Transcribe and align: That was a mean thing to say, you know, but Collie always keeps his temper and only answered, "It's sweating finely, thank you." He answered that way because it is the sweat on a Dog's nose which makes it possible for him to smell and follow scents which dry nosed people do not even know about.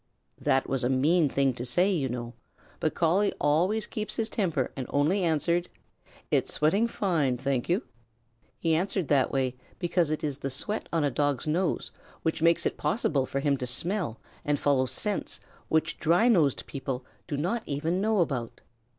That 0.39 0.67
was 0.67 0.83
a 0.83 0.89
mean 0.89 1.29
thing 1.29 1.53
to 1.53 1.63
say, 1.63 1.91
you 1.91 2.09
know, 2.09 2.33
but 2.79 2.95
Collie 2.95 3.35
always 3.39 3.85
keeps 3.85 4.15
his 4.15 4.29
temper 4.31 4.71
and 4.75 4.87
only 4.89 5.23
answered, 5.23 5.69
"It's 6.31 6.51
sweating 6.53 6.87
finely, 6.87 7.37
thank 7.37 7.69
you." 7.69 7.83
He 8.57 8.73
answered 8.73 9.09
that 9.09 9.31
way 9.31 9.57
because 9.77 10.09
it 10.09 10.23
is 10.23 10.39
the 10.39 10.49
sweat 10.49 10.89
on 10.91 11.03
a 11.03 11.11
Dog's 11.11 11.45
nose 11.45 11.91
which 12.23 12.41
makes 12.41 12.65
it 12.65 12.77
possible 12.77 13.27
for 13.27 13.41
him 13.41 13.57
to 13.57 13.67
smell 13.67 14.19
and 14.43 14.57
follow 14.57 14.87
scents 14.87 15.39
which 15.69 15.99
dry 15.99 16.27
nosed 16.27 16.65
people 16.65 17.05
do 17.27 17.37
not 17.37 17.61
even 17.67 18.01
know 18.01 18.21
about. 18.21 18.59